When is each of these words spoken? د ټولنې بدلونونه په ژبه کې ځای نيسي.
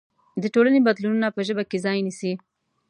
د 0.41 0.43
ټولنې 0.53 0.79
بدلونونه 0.87 1.27
په 1.35 1.41
ژبه 1.47 1.63
کې 1.69 1.77
ځای 1.85 1.97
نيسي. 2.07 2.33